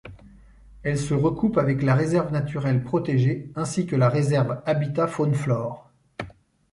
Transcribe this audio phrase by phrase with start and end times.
[0.81, 5.91] Elle se recoupe avec la réserve naturelle protégée ainsi que la réserve habitat-faune-flore.